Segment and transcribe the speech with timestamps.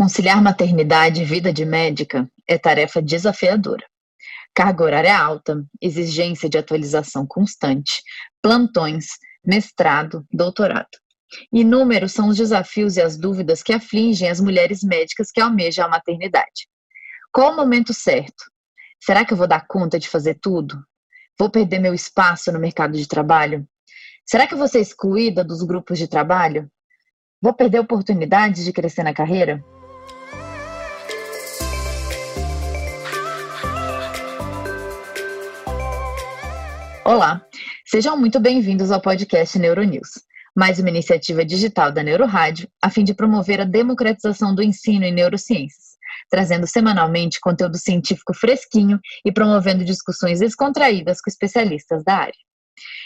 [0.00, 3.84] Conciliar maternidade e vida de médica é tarefa desafiadora.
[4.54, 8.02] Carga horária alta, exigência de atualização constante,
[8.40, 9.08] plantões,
[9.44, 10.88] mestrado, doutorado.
[11.52, 15.90] Inúmeros são os desafios e as dúvidas que afligem as mulheres médicas que almejam a
[15.90, 16.66] maternidade.
[17.30, 18.42] Qual o momento certo?
[18.98, 20.82] Será que eu vou dar conta de fazer tudo?
[21.38, 23.68] Vou perder meu espaço no mercado de trabalho?
[24.24, 26.70] Será que eu vou ser excluída dos grupos de trabalho?
[27.38, 29.62] Vou perder oportunidades de crescer na carreira?
[37.12, 37.44] Olá,
[37.84, 40.22] sejam muito bem-vindos ao podcast Neuronews,
[40.56, 45.12] mais uma iniciativa digital da Neurorádio a fim de promover a democratização do ensino em
[45.12, 45.96] neurociências,
[46.30, 52.38] trazendo semanalmente conteúdo científico fresquinho e promovendo discussões descontraídas com especialistas da área.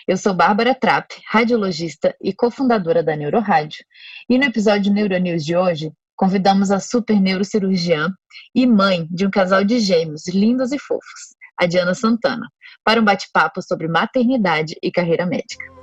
[0.07, 3.87] Eu sou Bárbara Trapp, radiologista e cofundadora da Neurorádio,
[4.29, 8.13] e no episódio Neuronews de hoje convidamos a super neurocirurgiã
[8.55, 12.47] e mãe de um casal de gêmeos lindos e fofos, a Diana Santana,
[12.85, 15.75] para um bate-papo sobre maternidade e carreira médica.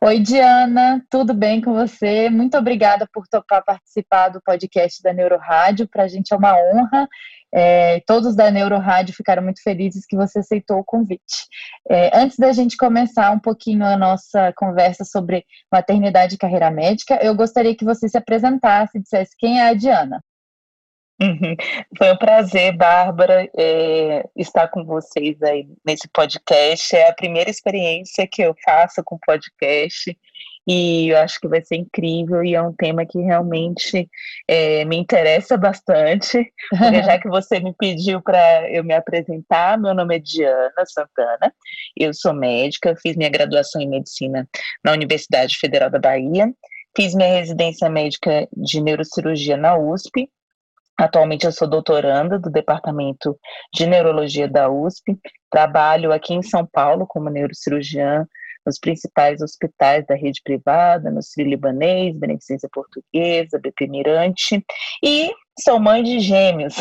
[0.00, 2.30] Oi, Diana, tudo bem com você?
[2.30, 5.88] Muito obrigada por topar participar do podcast da Neurorádio.
[5.88, 7.08] Para a gente é uma honra
[7.54, 11.46] é, todos da Neurorádio ficaram muito felizes que você aceitou o convite.
[11.88, 17.18] É, antes da gente começar um pouquinho a nossa conversa sobre maternidade e carreira médica,
[17.22, 20.22] eu gostaria que você se apresentasse e dissesse quem é a Diana.
[21.20, 21.56] Uhum.
[21.96, 26.94] Foi um prazer, Bárbara, é, estar com vocês aí nesse podcast.
[26.94, 30.16] É a primeira experiência que eu faço com podcast
[30.68, 34.06] e eu acho que vai ser incrível e é um tema que realmente
[34.46, 39.94] é, me interessa bastante, porque já que você me pediu para eu me apresentar, meu
[39.94, 41.54] nome é Diana Santana,
[41.96, 44.46] eu sou médica, fiz minha graduação em medicina
[44.84, 46.52] na Universidade Federal da Bahia,
[46.94, 50.28] fiz minha residência médica de neurocirurgia na USP,
[51.00, 53.38] Atualmente eu sou doutoranda do Departamento
[53.72, 55.16] de Neurologia da USP,
[55.48, 58.26] trabalho aqui em São Paulo como neurocirurgiã
[58.68, 64.62] nos principais hospitais da rede privada, no Sírio-Libanês, Beneficência Portuguesa, BP Mirante,
[65.02, 66.76] e sou mãe de gêmeos.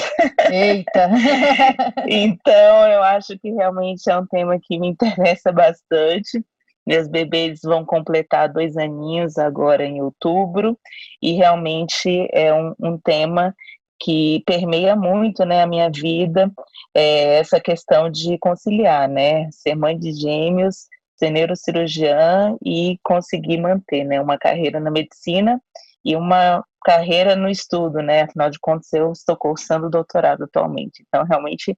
[0.52, 1.10] Eita!
[2.06, 6.44] então, eu acho que realmente é um tema que me interessa bastante.
[6.86, 10.78] Meus bebês vão completar dois aninhos agora em outubro,
[11.22, 13.56] e realmente é um, um tema
[14.00, 16.52] que permeia muito né, a minha vida,
[16.94, 19.50] é, essa questão de conciliar, né?
[19.52, 20.86] Ser mãe de gêmeos
[21.18, 25.62] ser neurocirurgiã e conseguir manter né, uma carreira na medicina
[26.06, 28.22] e uma carreira no estudo, né?
[28.22, 31.04] Afinal de contas, eu estou cursando doutorado atualmente.
[31.06, 31.78] Então, realmente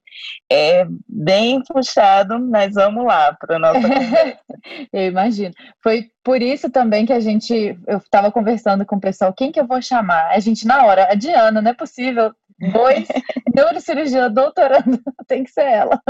[0.52, 3.80] é bem puxado, mas vamos lá para a nossa
[4.94, 5.52] eu imagino.
[5.82, 9.60] Foi por isso também que a gente, eu estava conversando com o pessoal, quem que
[9.60, 10.30] eu vou chamar?
[10.30, 13.08] A gente, na hora, a Diana, não é possível Dois,
[13.56, 16.02] neurocirurgia doutorando, tem que ser ela.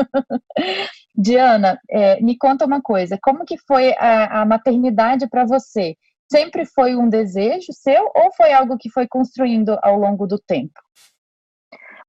[1.15, 5.95] Diana, é, me conta uma coisa, como que foi a, a maternidade para você?
[6.31, 10.79] Sempre foi um desejo seu ou foi algo que foi construindo ao longo do tempo?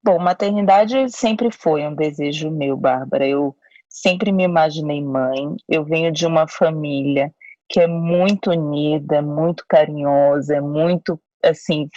[0.03, 3.27] Bom, maternidade sempre foi um desejo meu, Bárbara.
[3.27, 3.55] Eu
[3.89, 5.55] sempre me imaginei mãe.
[5.69, 7.33] Eu venho de uma família
[7.69, 11.89] que é muito unida, muito carinhosa, muito assim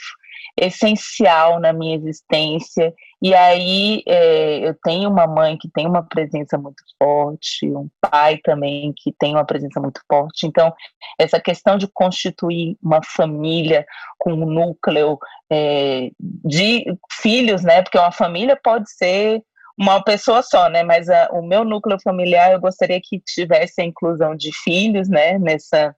[0.57, 2.93] essencial na minha existência.
[3.21, 8.37] E aí é, eu tenho uma mãe que tem uma presença muito forte, um pai
[8.43, 10.45] também que tem uma presença muito forte.
[10.45, 10.73] Então,
[11.17, 13.85] essa questão de constituir uma família
[14.19, 15.17] com um núcleo
[15.51, 16.85] é, de
[17.21, 17.81] filhos, né?
[17.81, 19.41] Porque uma família pode ser
[19.77, 20.83] uma pessoa só, né?
[20.83, 25.39] Mas a, o meu núcleo familiar eu gostaria que tivesse a inclusão de filhos, né?
[25.39, 25.95] Nessa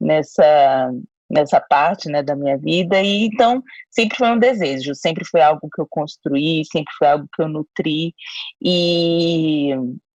[0.00, 0.90] nessa
[1.30, 5.68] nessa parte né, da minha vida, e então sempre foi um desejo, sempre foi algo
[5.72, 8.14] que eu construí, sempre foi algo que eu nutri,
[8.60, 9.70] e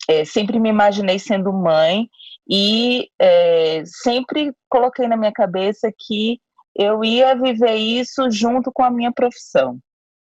[0.08, 2.08] é, sempre me imaginei sendo mãe,
[2.48, 6.40] e é, sempre coloquei na minha cabeça que
[6.76, 9.78] eu ia viver isso junto com a minha profissão.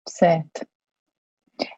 [0.09, 0.67] Certo.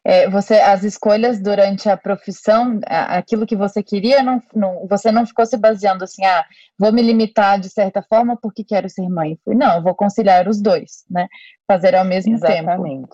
[0.03, 5.25] É, você, as escolhas durante a profissão, aquilo que você queria, não, não, você não
[5.25, 6.45] ficou se baseando assim, ah,
[6.77, 9.37] vou me limitar de certa forma porque quero ser mãe.
[9.45, 11.27] Não, vou conciliar os dois, né?
[11.67, 12.63] Fazer ao mesmo Exatamente.
[12.65, 13.09] tempo.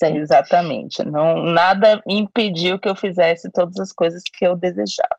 [0.00, 0.20] Exatamente.
[0.20, 1.04] Exatamente.
[1.04, 5.16] Não, nada impediu que eu fizesse todas as coisas que eu desejava.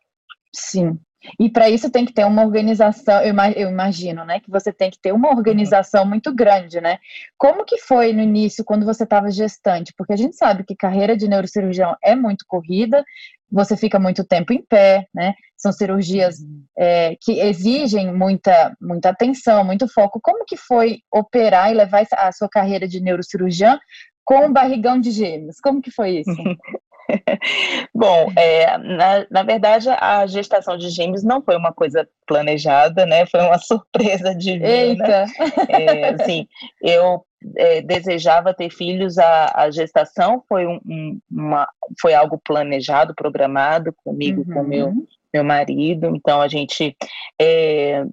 [0.53, 0.99] Sim.
[1.39, 4.39] E para isso tem que ter uma organização, eu imagino, né?
[4.39, 6.97] Que você tem que ter uma organização muito grande, né?
[7.37, 9.93] Como que foi no início, quando você estava gestante?
[9.97, 13.03] Porque a gente sabe que carreira de neurocirurgião é muito corrida,
[13.51, 15.33] você fica muito tempo em pé, né?
[15.57, 16.63] São cirurgias uhum.
[16.77, 20.19] é, que exigem muita, muita atenção, muito foco.
[20.21, 23.79] Como que foi operar e levar a sua carreira de neurocirurgiã
[24.23, 25.59] com um barrigão de gêmeos?
[25.59, 26.31] Como que foi isso?
[27.93, 33.25] Bom, é, na, na verdade, a gestação de gêmeos não foi uma coisa planejada, né?
[33.25, 34.67] Foi uma surpresa divina.
[34.67, 35.25] Eita!
[35.69, 36.47] É, assim,
[36.81, 37.25] eu
[37.57, 41.67] é, desejava ter filhos, a, a gestação foi, um, uma,
[41.99, 44.53] foi algo planejado, programado comigo, uhum.
[44.53, 44.93] com meu,
[45.33, 46.15] meu marido.
[46.15, 46.95] Então, a gente
[47.41, 48.05] é,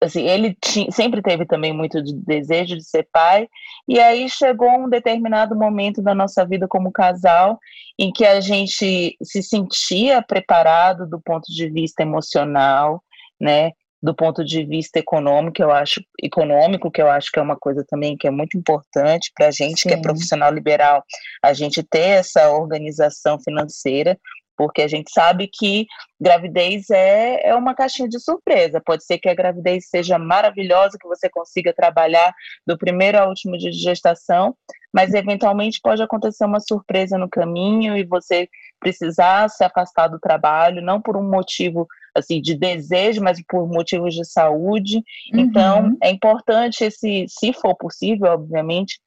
[0.00, 3.48] assim, ele tinha, sempre teve também muito de desejo de ser pai,
[3.86, 7.58] e aí chegou um determinado momento da nossa vida como casal
[7.98, 13.02] em que a gente se sentia preparado do ponto de vista emocional,
[13.38, 13.72] né?
[14.02, 17.84] Do ponto de vista econômico, eu acho econômico, que eu acho que é uma coisa
[17.86, 19.90] também que é muito importante para a gente Sim.
[19.90, 21.04] que é profissional liberal,
[21.42, 24.18] a gente ter essa organização financeira,
[24.60, 25.86] porque a gente sabe que
[26.20, 28.78] gravidez é, é uma caixinha de surpresa.
[28.84, 32.30] Pode ser que a gravidez seja maravilhosa, que você consiga trabalhar
[32.66, 34.54] do primeiro ao último dia de gestação,
[34.92, 40.82] mas eventualmente pode acontecer uma surpresa no caminho e você precisar se afastar do trabalho,
[40.82, 45.02] não por um motivo assim de desejo, mas por motivos de saúde.
[45.32, 45.86] Então, uhum.
[45.86, 49.00] Então, é importante esse, se for possível, obviamente,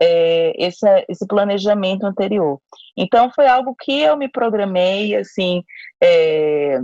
[0.00, 2.60] é, esse, esse planejamento anterior.
[2.96, 5.62] Então foi algo que eu me programei, assim,
[6.00, 6.80] é,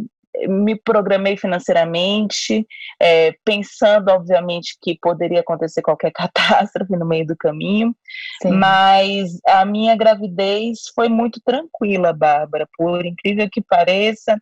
[0.48, 2.66] me programei financeiramente,
[3.00, 7.94] é, pensando, obviamente, que poderia acontecer qualquer catástrofe no meio do caminho,
[8.42, 8.52] Sim.
[8.52, 14.36] mas a minha gravidez foi muito tranquila, Bárbara, por incrível que pareça.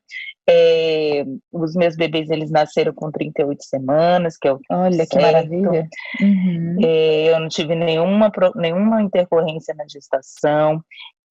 [0.48, 5.88] É, os meus bebês eles nasceram com 38 semanas, que é o Olha que maravilha.
[6.20, 6.76] Uhum.
[6.84, 10.82] É, eu não tive nenhuma, nenhuma intercorrência na gestação.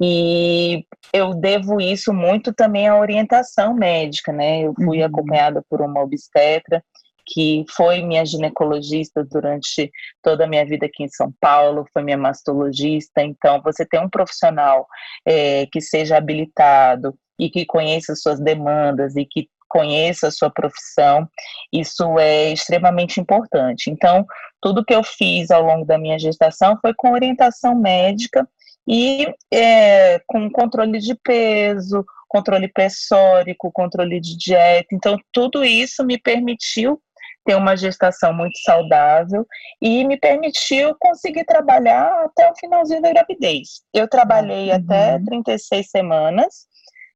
[0.01, 4.61] E eu devo isso muito também à orientação médica, né?
[4.61, 5.05] Eu fui uhum.
[5.05, 6.83] acompanhada por uma obstetra
[7.25, 9.91] que foi minha ginecologista durante
[10.21, 13.21] toda a minha vida aqui em São Paulo, foi minha mastologista.
[13.21, 14.87] Então, você ter um profissional
[15.25, 21.27] é, que seja habilitado e que conheça suas demandas e que conheça a sua profissão,
[21.73, 23.89] isso é extremamente importante.
[23.89, 24.25] Então,
[24.61, 28.47] tudo que eu fiz ao longo da minha gestação foi com orientação médica
[28.88, 34.89] e é, com controle de peso, controle pressórico, controle de dieta.
[34.93, 37.01] Então, tudo isso me permitiu
[37.43, 39.47] ter uma gestação muito saudável
[39.81, 43.81] e me permitiu conseguir trabalhar até o finalzinho da gravidez.
[43.91, 44.75] Eu trabalhei uhum.
[44.75, 46.70] até 36 semanas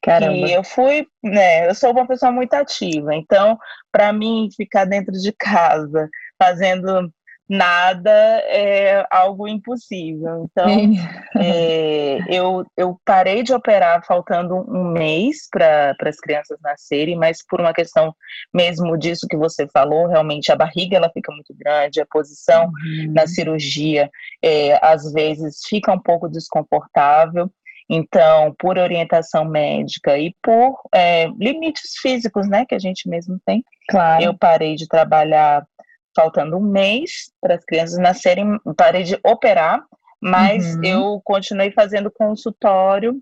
[0.05, 0.47] Caramba.
[0.47, 3.57] E eu fui, né, eu sou uma pessoa muito ativa, então,
[3.91, 6.07] para mim, ficar dentro de casa,
[6.39, 7.11] fazendo
[7.49, 10.45] nada é algo impossível.
[10.45, 10.67] Então,
[11.37, 17.59] é, eu, eu parei de operar faltando um mês para as crianças nascerem, mas por
[17.59, 18.15] uma questão
[18.53, 23.13] mesmo disso que você falou, realmente a barriga ela fica muito grande, a posição uhum.
[23.13, 24.09] na cirurgia
[24.43, 27.49] é, às vezes fica um pouco desconfortável.
[27.89, 33.63] Então, por orientação médica e por é, limites físicos, né, que a gente mesmo tem,
[33.89, 34.23] claro.
[34.23, 35.65] eu parei de trabalhar
[36.15, 39.83] faltando um mês para as crianças nascerem, parei de operar,
[40.21, 40.83] mas uhum.
[40.83, 43.21] eu continuei fazendo consultório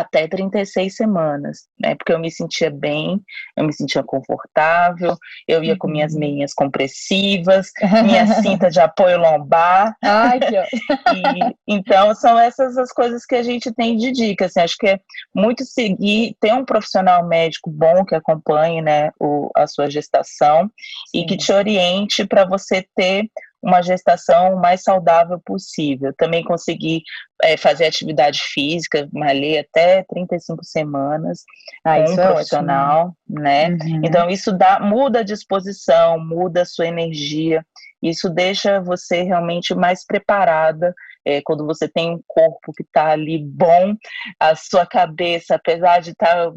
[0.00, 1.94] até 36 semanas, né?
[1.94, 3.20] Porque eu me sentia bem,
[3.56, 6.20] eu me sentia confortável, eu ia com minhas uhum.
[6.20, 7.70] meinhas compressivas,
[8.04, 9.94] minha cinta de apoio lombar.
[10.02, 14.60] Ai, que e, Então, são essas as coisas que a gente tem de dica, assim,
[14.60, 15.00] acho que é
[15.34, 20.70] muito seguir, ter um profissional médico bom que acompanhe, né, o, a sua gestação
[21.10, 21.20] Sim.
[21.20, 23.28] e que te oriente para você ter
[23.62, 26.12] uma gestação mais saudável possível.
[26.16, 27.02] Também consegui
[27.42, 31.44] é, fazer atividade física, malhei até 35 semanas
[31.84, 33.40] ah, com um é profissional, ótimo.
[33.40, 33.68] né?
[33.68, 34.00] Uhum.
[34.04, 37.64] Então isso dá, muda a disposição, muda a sua energia,
[38.02, 40.92] isso deixa você realmente mais preparada
[41.24, 43.94] é, quando você tem um corpo que está ali bom,
[44.40, 46.52] a sua cabeça, apesar de estar tá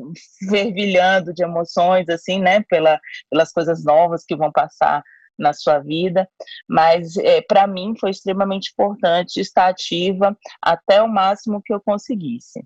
[0.50, 5.04] fervilhando de emoções, assim, né, pela, pelas coisas novas que vão passar
[5.38, 6.28] na sua vida,
[6.68, 12.64] mas é, para mim foi extremamente importante estar ativa até o máximo que eu conseguisse.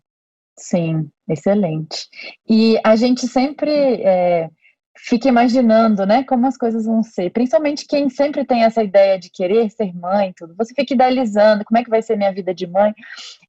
[0.58, 2.08] Sim, excelente.
[2.48, 4.50] E a gente sempre é,
[4.98, 9.30] fica imaginando, né, como as coisas vão ser, principalmente quem sempre tem essa ideia de
[9.30, 10.54] querer ser mãe, tudo.
[10.58, 12.94] Você fica idealizando como é que vai ser minha vida de mãe.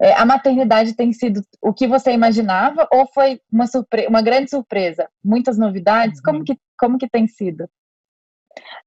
[0.00, 4.50] É, a maternidade tem sido o que você imaginava ou foi uma, surpre uma grande
[4.50, 5.08] surpresa?
[5.24, 6.18] Muitas novidades?
[6.18, 6.24] Uhum.
[6.24, 7.68] Como que como que tem sido?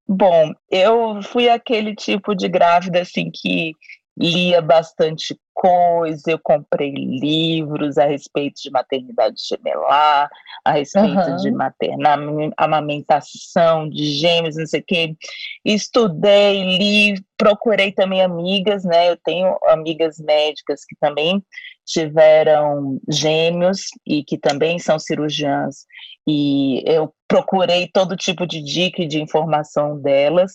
[0.08, 3.74] Bom, eu fui aquele tipo de grávida assim que
[4.18, 10.30] lia bastante coisa, eu comprei livros a respeito de maternidade gemelar,
[10.66, 11.36] a respeito uhum.
[11.38, 12.16] de materna,
[12.58, 15.16] amamentação de gêmeos, não sei o quê.
[15.64, 19.10] Estudei, li, procurei também amigas, né?
[19.10, 21.44] Eu tenho amigas médicas que também
[21.86, 25.86] tiveram gêmeos e que também são cirurgiãs
[26.28, 30.54] e eu procurei todo tipo de dica e de informação delas,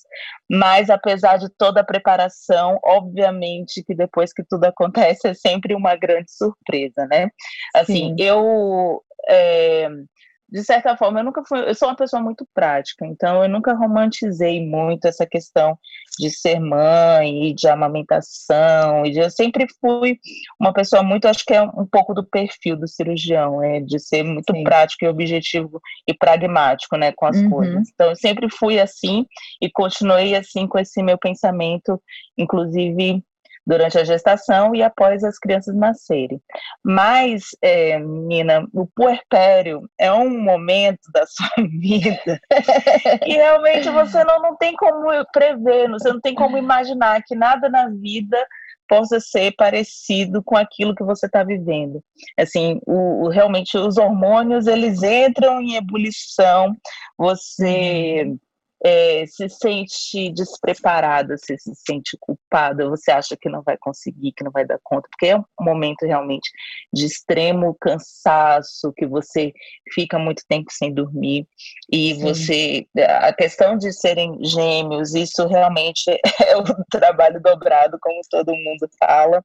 [0.50, 5.94] mas apesar de toda a preparação, obviamente que depois que tudo acontece é sempre uma
[5.96, 7.28] grande surpresa, né?
[7.74, 8.16] Assim, Sim.
[8.18, 9.88] eu é,
[10.50, 13.74] de certa forma, eu nunca fui, eu sou uma pessoa muito prática, então eu nunca
[13.74, 15.78] romantizei muito essa questão
[16.18, 20.18] de ser mãe e de amamentação, e de, eu sempre fui
[20.58, 24.22] uma pessoa muito, acho que é um pouco do perfil do cirurgião, é de ser
[24.22, 24.64] muito Sim.
[24.64, 27.50] prático e objetivo e pragmático, né, com as uhum.
[27.50, 27.88] coisas.
[27.94, 29.26] Então eu sempre fui assim
[29.60, 32.00] e continuei assim com esse meu pensamento,
[32.36, 33.22] inclusive
[33.68, 36.40] durante a gestação e após as crianças nascerem.
[36.82, 42.40] Mas, é, menina, o puerpério é um momento da sua vida
[43.26, 47.68] e realmente você não, não tem como prever, você não tem como imaginar que nada
[47.68, 48.38] na vida
[48.88, 52.02] possa ser parecido com aquilo que você está vivendo.
[52.38, 56.74] Assim, o, o, realmente os hormônios eles entram em ebulição,
[57.18, 58.38] você uhum
[58.84, 64.44] é, se sente despreparada, você se sente culpada, você acha que não vai conseguir, que
[64.44, 66.48] não vai dar conta, porque é um momento realmente
[66.92, 69.52] de extremo cansaço, que você
[69.92, 71.46] fica muito tempo sem dormir,
[71.90, 72.20] e Sim.
[72.20, 72.86] você,
[73.20, 76.04] a questão de serem gêmeos, isso realmente
[76.46, 79.44] é o trabalho dobrado, como todo mundo fala,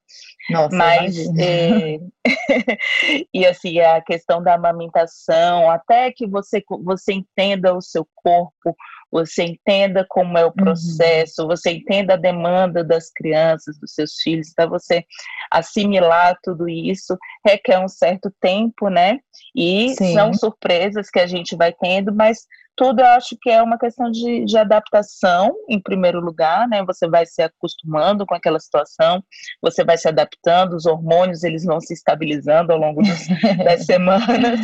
[0.50, 1.98] Nossa, mas, é,
[3.34, 8.76] e assim, a questão da amamentação, até que você, você entenda o seu corpo,
[9.14, 10.54] você entenda como é o uhum.
[10.54, 11.48] processo, uhum.
[11.50, 15.06] você entenda a demanda das crianças, dos seus filhos, para você
[15.52, 17.16] assimilar tudo isso
[17.46, 19.20] requer um certo tempo, né?
[19.56, 20.16] E Sim.
[20.16, 24.10] são surpresas que a gente vai tendo, mas tudo eu acho que é uma questão
[24.10, 26.84] de, de, adaptação, em primeiro lugar, né?
[26.86, 29.24] Você vai se acostumando com aquela situação,
[29.62, 33.28] você vai se adaptando, os hormônios eles vão se estabilizando ao longo dos,
[33.64, 34.60] das semanas,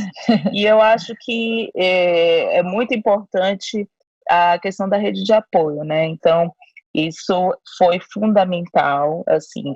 [0.51, 3.87] e eu acho que é, é muito importante
[4.29, 6.05] a questão da rede de apoio, né?
[6.05, 6.51] Então,
[6.93, 9.75] isso foi fundamental, assim,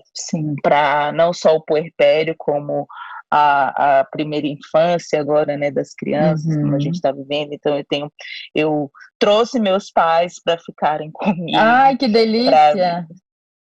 [0.62, 2.88] para não só o puerpério, como
[3.30, 6.62] a, a, primeira infância agora, né, das crianças, uhum.
[6.62, 7.54] como a gente está vivendo.
[7.54, 8.12] Então, eu tenho,
[8.54, 11.58] eu trouxe meus pais para ficarem comigo.
[11.58, 12.52] Ai, que delícia!
[12.52, 13.08] Pra,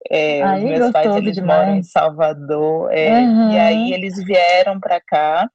[0.08, 1.60] é, Ai, meus pais eles demais.
[1.60, 3.52] moram em Salvador, é, uhum.
[3.52, 5.48] e aí eles vieram para cá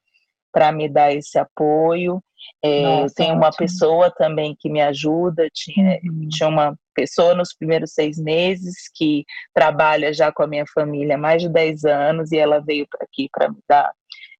[0.53, 2.23] para me dar esse apoio.
[2.63, 6.27] É, Nossa, eu tenho uma pessoa também que me ajuda, tinha, uhum.
[6.29, 11.17] tinha uma pessoa nos primeiros seis meses que trabalha já com a minha família há
[11.17, 13.91] mais de 10 anos e ela veio aqui para me dar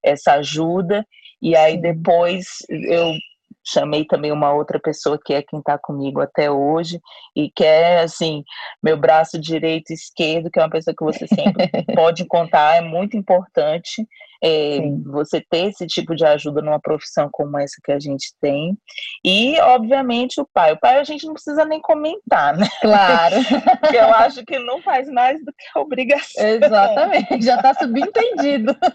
[0.04, 1.06] essa ajuda.
[1.42, 3.12] E aí depois eu
[3.68, 7.00] chamei também uma outra pessoa que é quem está comigo até hoje
[7.36, 8.44] e que é assim
[8.82, 12.82] meu braço direito e esquerdo que é uma pessoa que você sempre pode contar é
[12.82, 14.08] muito importante
[14.46, 18.78] é, você ter esse tipo de ajuda numa profissão como essa que a gente tem.
[19.24, 20.74] E obviamente o pai.
[20.74, 22.68] O pai a gente não precisa nem comentar né?
[22.82, 23.36] Claro.
[23.82, 26.46] Porque eu acho que não faz mais do que obrigação.
[26.46, 27.42] Exatamente.
[27.42, 28.76] Já está subentendido.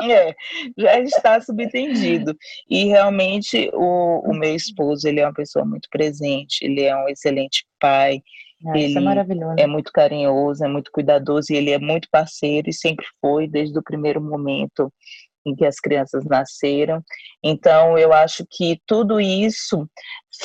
[0.00, 0.34] É
[0.78, 2.36] já está subentendido.
[2.70, 7.08] E realmente o o, meu esposo, ele é uma pessoa muito presente, ele é um
[7.08, 8.22] excelente pai,
[8.66, 12.68] ah, é ele é, é, muito carinhoso, é muito cuidadoso e ele é muito parceiro
[12.68, 14.92] e sempre foi desde o primeiro momento
[15.46, 17.02] em que as crianças nasceram.
[17.42, 19.88] Então, eu acho que tudo isso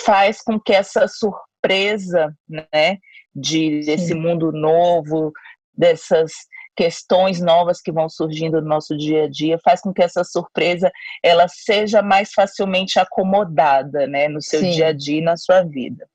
[0.06, 2.98] faz com que essa surpresa, né,
[3.36, 4.16] de desse Sim.
[4.16, 5.32] mundo novo,
[5.76, 6.32] dessas
[6.76, 10.92] questões novas que vão surgindo no nosso dia a dia, faz com que essa surpresa
[11.24, 14.72] ela seja mais facilmente acomodada, né, no seu Sim.
[14.72, 16.08] dia a dia e na sua vida.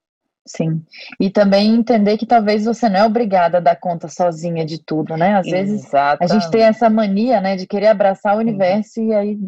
[0.49, 0.83] Sim.
[1.21, 5.17] E também entender que talvez você não é obrigada a dar conta sozinha de tudo,
[5.17, 5.37] né?
[5.37, 6.23] Às vezes Exatamente.
[6.23, 9.09] a gente tem essa mania, né, de querer abraçar o universo uhum.
[9.09, 9.39] e aí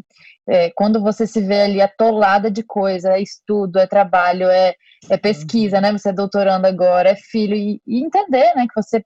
[0.47, 4.75] é, quando você se vê ali atolada de coisa, é estudo, é trabalho, é,
[5.09, 5.83] é pesquisa, uhum.
[5.83, 5.93] né?
[5.93, 9.03] Você é doutorando agora, é filho, e, e entender, né, que você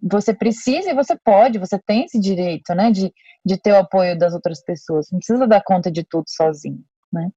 [0.00, 3.12] você precisa e você pode, você tem esse direito, né, de,
[3.44, 5.08] de ter o apoio das outras pessoas.
[5.10, 7.28] Não precisa dar conta de tudo sozinho, né?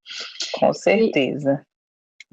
[0.59, 1.65] Com certeza.
[1.65, 1.70] E,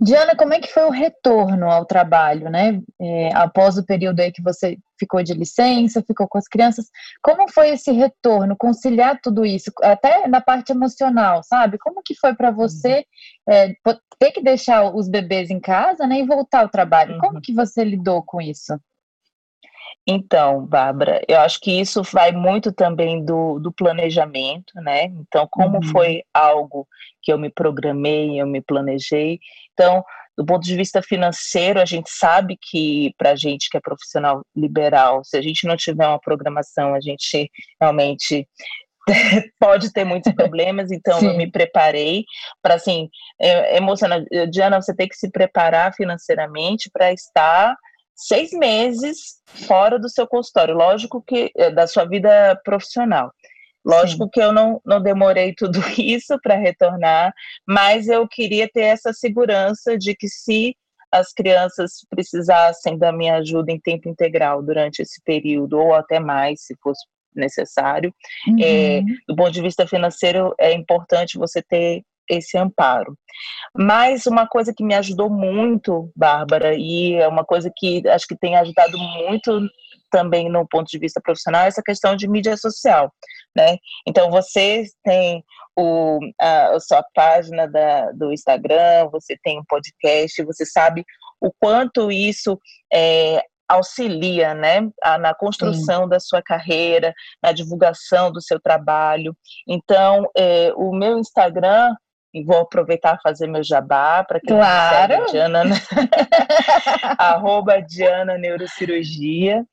[0.00, 2.80] Diana, como é que foi o retorno ao trabalho, né?
[3.00, 6.86] É, após o período aí que você ficou de licença, ficou com as crianças,
[7.20, 11.78] como foi esse retorno, conciliar tudo isso, até na parte emocional, sabe?
[11.78, 13.04] Como que foi para você
[13.48, 13.54] uhum.
[13.54, 13.74] é,
[14.20, 17.14] ter que deixar os bebês em casa, né, e voltar ao trabalho?
[17.14, 17.20] Uhum.
[17.20, 18.78] Como que você lidou com isso?
[20.10, 25.04] Então, Bárbara, eu acho que isso vai muito também do, do planejamento, né?
[25.04, 25.82] Então, como uhum.
[25.82, 26.88] foi algo
[27.20, 29.38] que eu me programei, eu me planejei.
[29.74, 30.02] Então,
[30.34, 34.40] do ponto de vista financeiro, a gente sabe que para a gente que é profissional
[34.56, 38.48] liberal, se a gente não tiver uma programação, a gente realmente
[39.60, 41.26] pode ter muitos problemas, então Sim.
[41.26, 42.24] eu me preparei
[42.62, 44.24] para assim, é, emocionar.
[44.50, 47.76] Diana, você tem que se preparar financeiramente para estar
[48.18, 53.32] seis meses fora do seu consultório, lógico que é, da sua vida profissional.
[53.86, 54.30] Lógico Sim.
[54.32, 57.32] que eu não, não demorei tudo isso para retornar,
[57.66, 60.76] mas eu queria ter essa segurança de que se
[61.10, 66.62] as crianças precisassem da minha ajuda em tempo integral durante esse período, ou até mais,
[66.62, 68.12] se fosse necessário,
[68.48, 68.58] é, uhum.
[68.60, 73.16] é, do ponto de vista financeiro, é importante você ter esse amparo.
[73.76, 78.36] Mas uma coisa que me ajudou muito, Bárbara, e é uma coisa que acho que
[78.36, 79.60] tem ajudado muito
[80.10, 83.12] também no ponto de vista profissional, é essa questão de mídia social,
[83.54, 83.76] né?
[84.06, 85.44] Então, você tem
[85.76, 91.04] o, a, a sua página da, do Instagram, você tem um podcast, você sabe
[91.40, 92.58] o quanto isso
[92.92, 94.80] é, auxilia né,
[95.20, 96.08] na construção Sim.
[96.08, 99.36] da sua carreira, na divulgação do seu trabalho.
[99.68, 101.94] Então, é, o meu Instagram
[102.32, 105.12] e vou aproveitar fazer meu jabá para quem claro.
[105.12, 105.76] segue, Diana, né?
[107.18, 109.64] arroba Diana Neurocirurgia.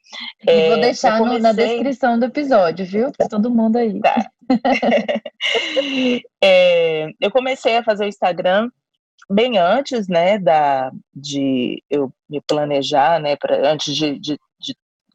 [0.47, 1.41] E é, vou deixar comecei...
[1.41, 3.11] na descrição do episódio, viu?
[3.11, 3.99] Para todo mundo aí.
[3.99, 4.29] Tá.
[6.41, 8.69] é, eu comecei a fazer o Instagram
[9.29, 14.39] bem antes, né, da, de eu me planejar, né, pra, antes de, de,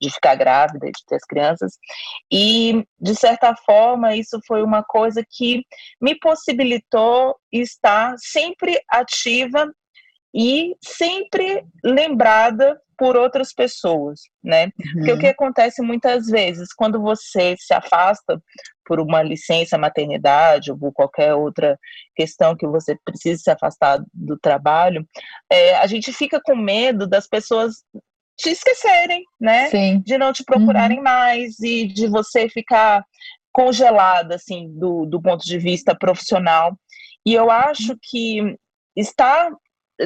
[0.01, 1.73] de ficar grávida, de ter as crianças.
[2.33, 5.63] E, de certa forma, isso foi uma coisa que
[6.01, 9.71] me possibilitou estar sempre ativa
[10.35, 14.67] e sempre lembrada por outras pessoas, né?
[14.67, 14.93] Uhum.
[14.93, 18.41] Porque o que acontece muitas vezes, quando você se afasta
[18.85, 21.79] por uma licença maternidade ou por qualquer outra
[22.15, 25.07] questão que você precise se afastar do trabalho,
[25.51, 27.83] é, a gente fica com medo das pessoas
[28.37, 29.69] te esquecerem, né?
[29.69, 30.01] Sim.
[30.05, 31.05] De não te procurarem uhum.
[31.05, 33.05] mais e de você ficar
[33.53, 36.77] congelada, assim, do, do ponto de vista profissional.
[37.27, 38.57] E eu acho que
[38.97, 39.51] estar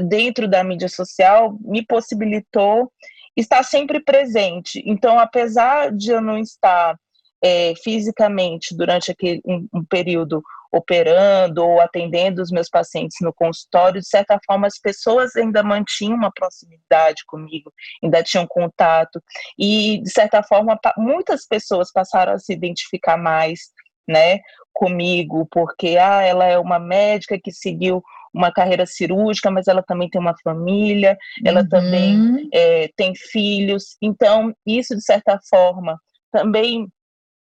[0.03, 2.91] dentro da mídia social me possibilitou
[3.37, 4.83] estar sempre presente.
[4.87, 6.97] Então, apesar de eu não estar
[7.43, 10.43] é, fisicamente durante aquele um, um período
[10.75, 16.17] operando ou atendendo os meus pacientes no consultório, de certa forma as pessoas ainda mantinham
[16.17, 19.23] uma proximidade comigo, ainda tinham contato
[19.59, 23.61] e de certa forma muitas pessoas passaram a se identificar mais,
[24.09, 24.41] né,
[24.73, 28.03] comigo, porque ah, ela é uma médica que seguiu
[28.35, 31.69] uma carreira cirúrgica, mas ela também tem uma família, ela uhum.
[31.69, 35.97] também é, tem filhos, então isso de certa forma
[36.33, 36.89] também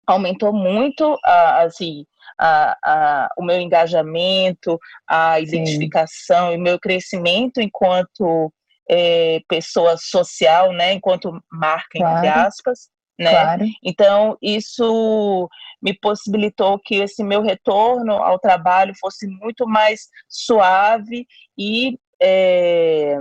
[0.05, 2.05] aumentou muito assim
[2.39, 6.53] a, a, o meu engajamento, a identificação Sim.
[6.53, 8.51] e o meu crescimento enquanto
[8.89, 12.17] é, pessoa social, né, enquanto marca, claro.
[12.17, 13.29] entre aspas, né?
[13.29, 13.65] Claro.
[13.83, 15.49] Então, isso
[15.81, 23.17] me possibilitou que esse meu retorno ao trabalho fosse muito mais suave e, é,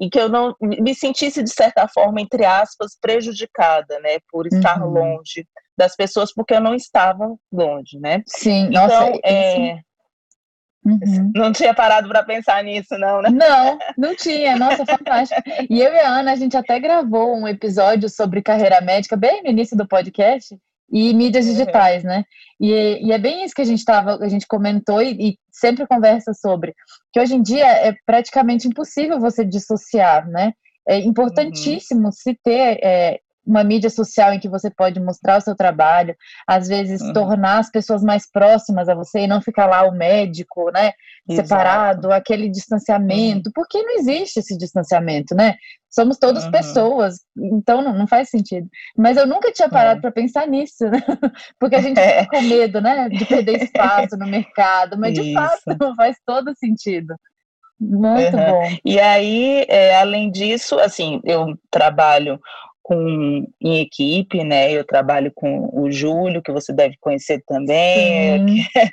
[0.00, 4.82] e que eu não me sentisse, de certa forma, entre aspas, prejudicada, né, por estar
[4.82, 4.90] uhum.
[4.90, 5.46] longe
[5.76, 8.22] das pessoas porque eu não estava longe, né?
[8.26, 9.78] Sim, então, nossa, é...
[10.84, 11.32] Uhum.
[11.34, 13.30] Não tinha parado para pensar nisso, não, né?
[13.30, 14.54] Não, não tinha.
[14.54, 15.40] Nossa, fantástico.
[15.70, 19.42] E eu e a Ana, a gente até gravou um episódio sobre carreira médica, bem
[19.42, 20.54] no início do podcast,
[20.92, 21.52] e mídias uhum.
[21.52, 22.10] digitais, uhum.
[22.10, 22.24] né?
[22.60, 25.86] E, e, é bem isso que a gente tava, a gente comentou e, e, sempre
[25.86, 26.74] conversa sobre,
[27.12, 30.52] que hoje em dia é praticamente impossível você dissociar, né?
[30.86, 32.12] É importantíssimo uhum.
[32.12, 36.68] se ter é, uma mídia social em que você pode mostrar o seu trabalho, às
[36.68, 37.12] vezes uhum.
[37.12, 40.92] tornar as pessoas mais próximas a você e não ficar lá o médico, né,
[41.28, 41.48] Exato.
[41.48, 43.52] separado, aquele distanciamento, uhum.
[43.54, 45.56] porque não existe esse distanciamento, né?
[45.90, 46.50] Somos todas uhum.
[46.50, 48.66] pessoas, então não, não, faz sentido.
[48.96, 50.00] Mas eu nunca tinha parado é.
[50.00, 51.00] para pensar nisso, né?
[51.60, 52.24] porque a gente é.
[52.24, 55.22] fica com medo, né, de perder espaço no mercado, mas Isso.
[55.22, 55.60] de fato
[55.96, 57.14] faz todo sentido.
[57.78, 58.50] Muito uhum.
[58.50, 58.78] bom.
[58.84, 62.40] E aí, é, além disso, assim, eu trabalho
[62.84, 64.70] com em equipe, né?
[64.70, 68.88] Eu trabalho com o Júlio, que você deve conhecer também, é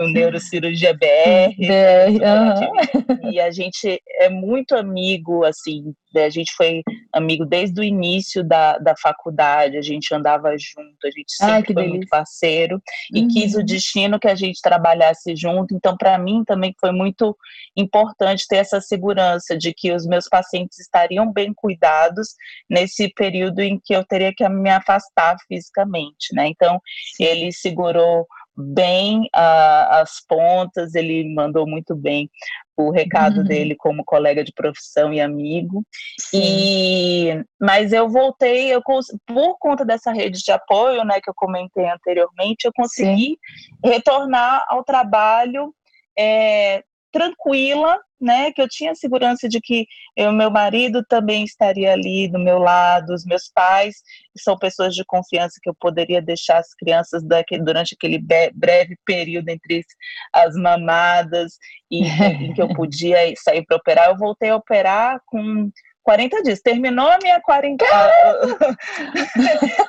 [0.02, 1.54] o Neurocirurgia BR.
[1.58, 3.30] BR uhum.
[3.30, 8.42] E a gente é muito amigo, assim, né, a gente foi amigo desde o início
[8.42, 11.96] da, da faculdade, a gente andava junto, a gente sempre Ai, foi delícia.
[11.96, 12.74] muito parceiro
[13.14, 13.22] uhum.
[13.22, 15.74] e quis o destino que a gente trabalhasse junto.
[15.74, 17.36] Então, para mim também foi muito
[17.76, 22.28] importante ter essa segurança de que os meus pacientes estariam bem cuidados
[22.68, 26.48] nesse período em que eu teria que me afastar fisicamente, né?
[26.48, 26.80] Então,
[27.16, 27.24] Sim.
[27.24, 32.28] ele segurou bem uh, as pontas, ele mandou muito bem
[32.76, 33.44] o recado uhum.
[33.44, 35.82] dele como colega de profissão e amigo.
[36.18, 36.40] Sim.
[36.42, 38.82] E mas eu voltei, eu
[39.26, 43.36] por conta dessa rede de apoio, né, que eu comentei anteriormente, eu consegui Sim.
[43.84, 45.74] retornar ao trabalho
[46.18, 49.86] é, tranquila, né, que eu tinha segurança de que
[50.18, 53.96] o meu marido também estaria ali do meu lado, os meus pais
[54.36, 59.48] são pessoas de confiança que eu poderia deixar as crianças daquele, durante aquele breve período
[59.48, 59.84] entre
[60.32, 61.58] as mamadas
[61.90, 64.08] e em que eu podia sair para operar.
[64.10, 65.70] Eu voltei a operar com
[66.02, 66.60] 40 dias.
[66.60, 67.84] Terminou a minha 40.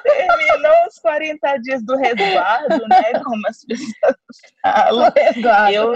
[0.03, 3.19] Terminou os 40 dias do resguardo, né?
[3.23, 4.15] Como as pessoas
[4.61, 5.11] falam.
[5.71, 5.93] Eu,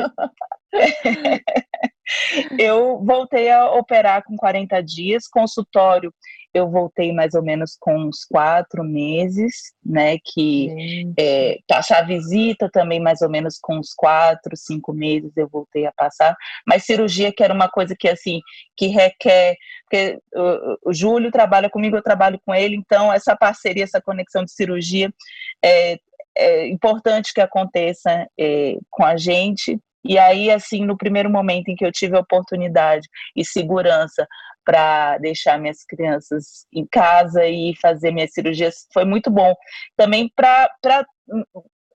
[2.60, 6.14] eu voltei a operar com 40 dias, consultório
[6.56, 10.18] eu voltei mais ou menos com uns quatro meses, né?
[10.24, 15.86] Que é, passar visita também mais ou menos com uns quatro, cinco meses eu voltei
[15.86, 16.34] a passar.
[16.66, 18.40] Mas cirurgia que era uma coisa que assim
[18.78, 23.84] que requer, porque o, o Júlio trabalha comigo, eu trabalho com ele, então essa parceria,
[23.84, 25.14] essa conexão de cirurgia
[25.62, 26.00] é,
[26.38, 31.76] é importante que aconteça é, com a gente e aí, assim, no primeiro momento em
[31.76, 34.28] que eu tive oportunidade e segurança
[34.64, 39.54] para deixar minhas crianças em casa e fazer minhas cirurgias, foi muito bom.
[39.96, 40.70] Também para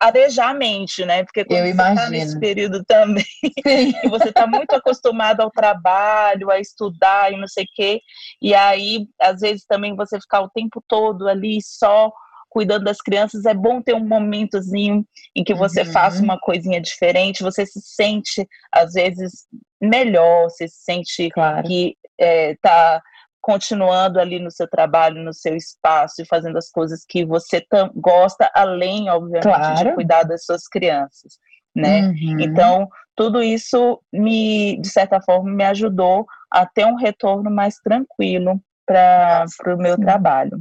[0.00, 1.24] arejar a mente, né?
[1.24, 3.24] Porque quando eu você está nesse período também,
[4.04, 8.00] e você está muito acostumado ao trabalho, a estudar e não sei o quê,
[8.40, 12.12] e aí, às vezes, também você ficar o tempo todo ali só
[12.56, 15.04] cuidando das crianças, é bom ter um momentozinho
[15.36, 15.92] em que você uhum.
[15.92, 19.44] faça uma coisinha diferente, você se sente, às vezes,
[19.78, 21.68] melhor, você se sente claro.
[21.68, 23.00] que está é,
[23.42, 27.62] continuando ali no seu trabalho, no seu espaço e fazendo as coisas que você
[27.94, 29.90] gosta, além, obviamente, claro.
[29.90, 31.34] de cuidar das suas crianças,
[31.74, 32.06] né?
[32.06, 32.40] Uhum.
[32.40, 38.58] Então, tudo isso me, de certa forma, me ajudou a ter um retorno mais tranquilo
[38.86, 40.58] para o meu trabalho.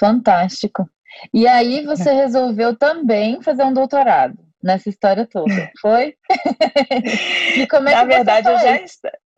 [0.00, 0.88] Fantástico.
[1.32, 6.14] E aí você resolveu também fazer um doutorado nessa história toda, foi?
[7.56, 8.76] e como é Na que verdade, eu já,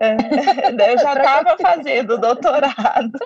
[0.00, 0.16] é,
[0.92, 3.18] eu já estava fazendo doutorado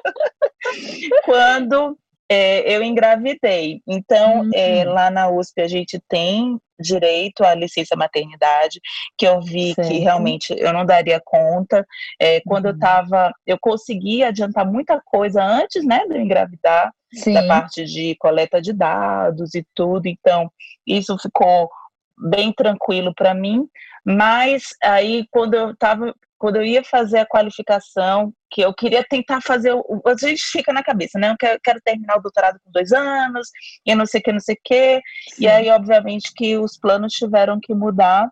[1.25, 1.99] quando
[2.31, 3.81] é, eu engravidei.
[3.87, 4.51] Então, uhum.
[4.55, 8.81] é, lá na USP a gente tem direito à licença maternidade,
[9.17, 9.89] que eu vi certo.
[9.89, 11.87] que realmente eu não daria conta.
[12.21, 12.73] É, quando uhum.
[12.73, 17.35] eu estava, eu consegui adiantar muita coisa antes, né, de eu engravidar, Sim.
[17.35, 20.07] da parte de coleta de dados e tudo.
[20.07, 20.51] Então,
[20.87, 21.71] isso ficou
[22.19, 23.67] bem tranquilo para mim.
[24.05, 29.41] Mas aí, quando eu estava quando eu ia fazer a qualificação, que eu queria tentar
[29.41, 31.31] fazer, a gente fica na cabeça, né?
[31.31, 33.49] Eu quero, quero terminar o doutorado com dois anos,
[33.85, 35.01] e não sei o que, não sei o que,
[35.39, 38.29] e aí, obviamente, que os planos tiveram que mudar,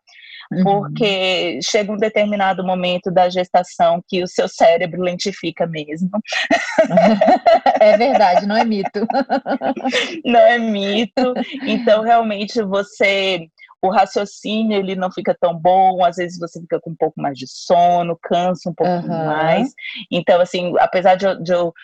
[0.53, 0.65] uhum.
[0.65, 6.11] porque chega um determinado momento da gestação que o seu cérebro lentifica mesmo.
[7.81, 9.07] É verdade, não é mito.
[10.25, 11.35] Não é mito.
[11.63, 13.47] Então, realmente, você
[13.85, 17.37] o raciocínio ele não fica tão bom, às vezes você fica com um pouco mais
[17.37, 19.27] de sono, cansa um pouco uhum.
[19.27, 19.75] mais.
[20.11, 21.75] Então, assim, apesar de eu, de eu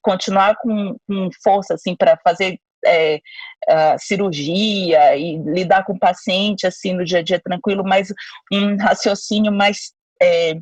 [0.00, 3.20] continuar com, com, força, assim, para fazer é,
[3.98, 8.12] cirurgia e lidar com o paciente, assim, no dia a dia tranquilo, mas
[8.52, 9.92] um raciocínio mais
[10.22, 10.54] é,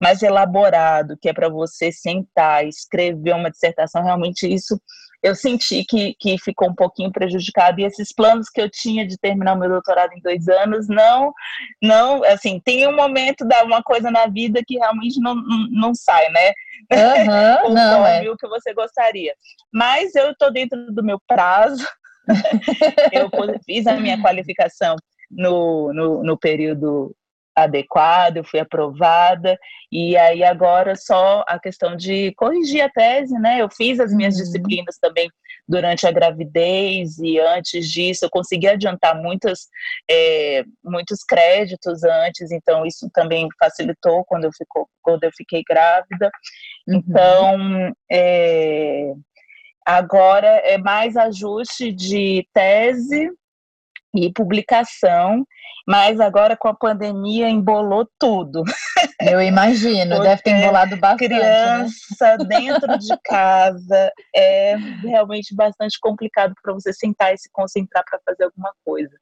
[0.00, 4.80] mais elaborado, que é para você sentar, escrever uma dissertação, realmente isso
[5.22, 7.80] eu senti que, que ficou um pouquinho prejudicado.
[7.80, 11.32] E esses planos que eu tinha de terminar o meu doutorado em dois anos não
[11.80, 15.94] não assim tem um momento da uma coisa na vida que realmente não, não, não
[15.94, 16.52] sai né?
[16.92, 18.28] Uhum, não é.
[18.28, 19.34] o que você gostaria.
[19.72, 21.86] Mas eu estou dentro do meu prazo.
[23.12, 23.28] Eu
[23.66, 24.94] fiz a minha qualificação
[25.28, 27.12] no, no, no período
[27.54, 29.58] adequado, eu fui aprovada,
[29.90, 33.60] e aí agora só a questão de corrigir a tese, né?
[33.60, 34.42] Eu fiz as minhas uhum.
[34.42, 35.30] disciplinas também
[35.68, 39.68] durante a gravidez e antes disso eu consegui adiantar muitas,
[40.10, 46.30] é, muitos créditos antes, então isso também facilitou quando eu, ficou, quando eu fiquei grávida.
[46.88, 46.96] Uhum.
[46.96, 49.12] Então, é,
[49.86, 53.30] agora é mais ajuste de tese
[54.14, 55.44] e publicação,
[55.86, 58.62] mas agora com a pandemia embolou tudo.
[59.20, 61.28] Eu imagino, deve ter embolado bastante.
[61.28, 61.38] Né?
[61.38, 62.44] Criança né?
[62.44, 68.44] dentro de casa é realmente bastante complicado para você sentar e se concentrar para fazer
[68.44, 69.16] alguma coisa.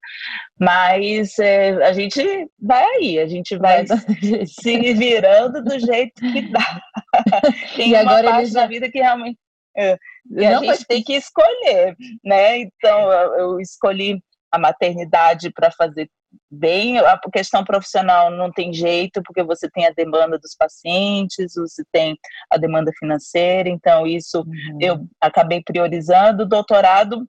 [0.59, 2.23] Mas é, a gente
[2.61, 3.99] vai aí, a gente vai, vai
[4.47, 6.81] se virando do jeito que dá.
[7.77, 8.61] Tem e uma agora parte já...
[8.63, 9.39] da vida que realmente
[9.77, 9.97] é,
[10.33, 12.59] e a gente tem que escolher, né?
[12.59, 16.11] Então eu escolhi a maternidade para fazer
[16.51, 21.83] bem, a questão profissional não tem jeito, porque você tem a demanda dos pacientes, você
[21.93, 22.17] tem
[22.51, 24.79] a demanda financeira, então isso uhum.
[24.81, 26.45] eu acabei priorizando.
[26.45, 27.27] O doutorado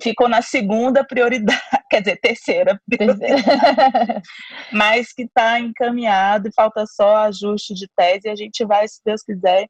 [0.00, 3.42] ficou na segunda prioridade, quer dizer, terceira prioridade,
[4.72, 9.00] mas que está encaminhado e falta só ajuste de tese e a gente vai, se
[9.04, 9.66] Deus quiser,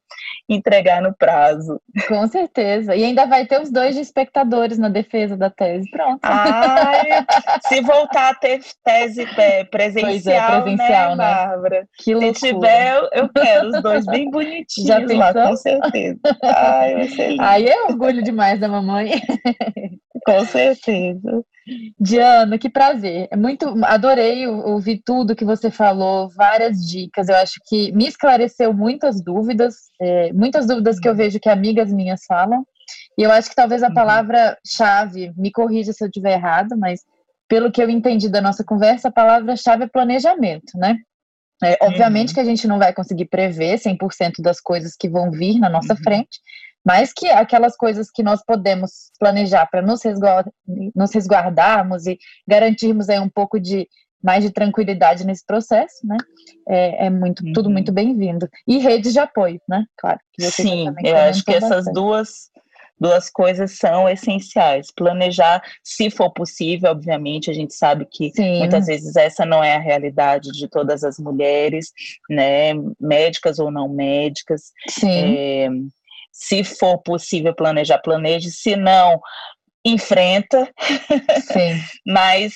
[0.47, 1.81] entregar no prazo.
[2.07, 2.95] Com certeza.
[2.95, 5.89] E ainda vai ter os dois de espectadores na defesa da tese.
[5.89, 6.19] Pronto.
[6.23, 7.25] Ai,
[7.67, 11.87] se voltar a ter tese é, presencial, é, presencial né, né, Bárbara?
[11.97, 12.33] Que loucura.
[12.33, 16.19] Se tiver, eu quero os dois bem bonitinhos Já lá, com certeza.
[16.43, 17.41] Ai, lindo.
[17.43, 19.11] Aí é orgulho demais da mamãe.
[20.25, 21.43] Com certeza.
[21.99, 23.27] Diana, que prazer.
[23.31, 27.29] É muito, adorei ouvir tudo que você falou, várias dicas.
[27.29, 31.91] Eu acho que me esclareceu muitas dúvidas, é, muitas dúvidas que eu vejo que amigas
[31.91, 32.65] minhas falam.
[33.17, 33.93] E eu acho que talvez a uhum.
[33.93, 37.01] palavra-chave, me corrija se eu estiver errado, mas
[37.47, 40.97] pelo que eu entendi da nossa conversa, a palavra-chave é planejamento, né?
[41.63, 42.33] É, obviamente uhum.
[42.33, 45.93] que a gente não vai conseguir prever 100% das coisas que vão vir na nossa
[45.93, 45.99] uhum.
[45.99, 46.39] frente,
[46.85, 50.49] mas que aquelas coisas que nós podemos planejar para nos, resguard,
[50.95, 52.17] nos resguardarmos e
[52.47, 53.87] garantirmos aí um pouco de
[54.21, 56.15] mais de tranquilidade nesse processo, né?
[56.67, 57.51] É, é muito uhum.
[57.51, 58.47] tudo muito bem-vindo.
[58.65, 59.85] E redes de apoio, né?
[59.97, 60.19] Claro.
[60.39, 62.49] Sim, eu acho que essas duas
[62.99, 64.87] duas coisas são essenciais.
[64.95, 68.59] Planejar, se for possível, obviamente, a gente sabe que Sim.
[68.59, 71.91] muitas vezes essa não é a realidade de todas as mulheres,
[72.29, 72.73] né?
[72.99, 74.71] Médicas ou não médicas.
[74.87, 75.35] Sim.
[75.37, 75.69] É,
[76.33, 79.21] se for possível planejar, planeje, se não,
[79.85, 80.67] enfrenta.
[81.41, 81.79] Sim.
[82.05, 82.53] Mas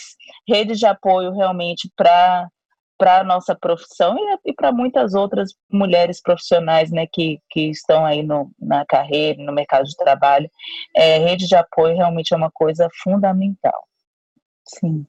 [0.49, 2.49] rede de apoio realmente para
[2.97, 8.03] para a nossa profissão e, e para muitas outras mulheres profissionais né, que, que estão
[8.03, 10.49] aí no, na carreira, no mercado de trabalho.
[10.95, 13.87] É, rede de apoio realmente é uma coisa fundamental.
[14.65, 15.05] Sim.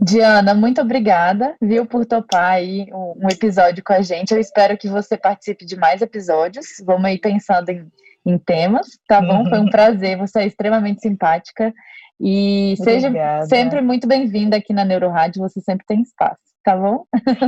[0.00, 4.32] Diana, muito obrigada, viu, por topar aí um, episódio com a gente.
[4.32, 6.66] Eu espero que você participe de mais episódios.
[6.84, 7.86] Vamos aí pensando em,
[8.26, 9.42] em temas, tá bom?
[9.44, 9.48] Uhum.
[9.48, 11.72] Foi um prazer, você é extremamente simpática.
[12.20, 13.46] E obrigada.
[13.46, 17.04] seja sempre muito bem-vinda aqui na Neurorádio, você sempre tem espaço, tá bom?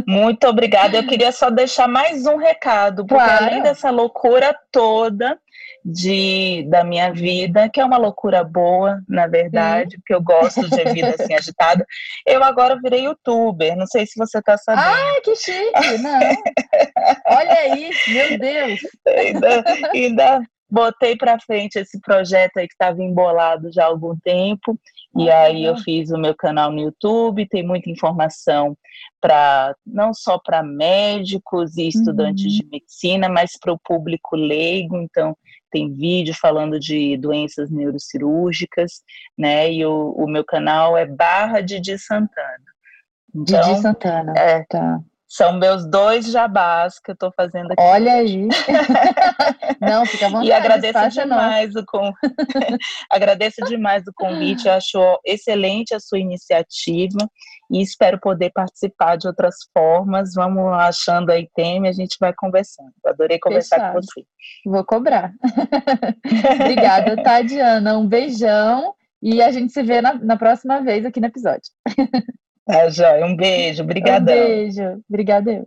[0.06, 0.96] Muito obrigada.
[0.96, 3.44] Eu queria só deixar mais um recado, porque claro.
[3.44, 5.38] além dessa loucura toda,
[5.88, 10.84] de, da minha vida, que é uma loucura boa, na verdade, porque eu gosto de
[10.92, 11.86] vida assim agitada.
[12.26, 14.84] Eu agora virei youtuber, não sei se você está sabendo.
[14.84, 15.98] Ah, que chique!
[16.02, 16.20] Não.
[17.26, 18.80] Olha aí, meu Deus!
[19.06, 24.76] Ainda, ainda botei para frente esse projeto aí que estava embolado já há algum tempo.
[25.16, 28.76] E aí eu fiz o meu canal no YouTube, tem muita informação
[29.20, 32.50] para não só para médicos e estudantes uhum.
[32.50, 34.96] de medicina, mas para o público leigo.
[34.96, 35.34] Então
[35.70, 39.02] tem vídeo falando de doenças neurocirúrgicas,
[39.36, 39.72] né?
[39.72, 42.64] E o, o meu canal é Barra Didi Santana.
[43.34, 44.32] Então, Didi Santana.
[44.36, 45.00] É, tá.
[45.28, 47.82] São meus dois jabás que eu estou fazendo aqui.
[47.82, 48.46] Olha aí.
[49.80, 50.48] Não, fica à vontade.
[50.48, 52.12] E agradeço demais o con...
[53.10, 54.68] agradeço demais o convite.
[54.68, 57.18] Eu acho excelente a sua iniciativa
[57.70, 60.32] e espero poder participar de outras formas.
[60.32, 62.92] Vamos achando aí tema e a gente vai conversando.
[63.04, 63.94] Adorei conversar Fechado.
[63.94, 64.24] com você.
[64.64, 65.32] Vou cobrar.
[66.54, 67.98] Obrigada, Tadiana.
[67.98, 71.72] Um beijão e a gente se vê na, na próxima vez aqui no episódio.
[72.66, 73.24] Tá, joia.
[73.24, 73.84] Um beijo.
[73.84, 74.34] Obrigadão.
[74.34, 75.00] Um beijo.
[75.08, 75.64] Obrigada.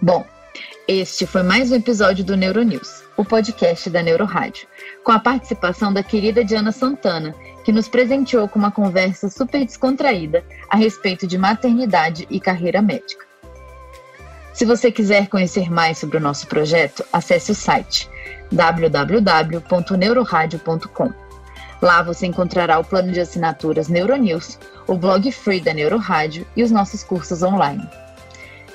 [0.00, 0.24] Bom,
[0.86, 4.68] este foi mais um episódio do Neuronews, o podcast da Neurorádio,
[5.02, 10.44] com a participação da querida Diana Santana, que nos presenteou com uma conversa super descontraída
[10.68, 13.24] a respeito de maternidade e carreira médica.
[14.52, 18.06] Se você quiser conhecer mais sobre o nosso projeto, acesse o site
[18.52, 21.25] www.neuroradio.com
[21.80, 26.70] Lá você encontrará o plano de assinaturas Neuronews, o blog free da Neurorádio e os
[26.70, 27.86] nossos cursos online.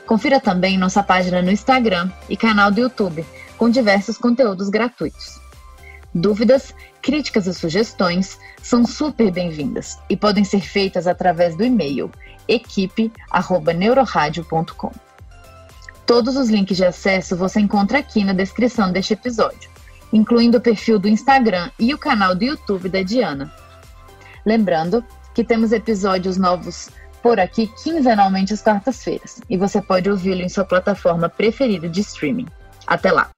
[0.05, 3.25] Confira também nossa página no Instagram e canal do YouTube,
[3.57, 5.41] com diversos conteúdos gratuitos.
[6.13, 12.11] Dúvidas, críticas e sugestões são super bem-vindas e podem ser feitas através do e-mail
[12.47, 14.91] equipe@neuroradio.com.
[16.05, 19.70] Todos os links de acesso você encontra aqui na descrição deste episódio
[20.11, 23.51] incluindo o perfil do Instagram e o canal do YouTube da Diana.
[24.45, 26.89] Lembrando que temos episódios novos
[27.21, 32.47] por aqui quinzenalmente às quartas-feiras e você pode ouvi-lo em sua plataforma preferida de streaming.
[32.87, 33.29] Até lá!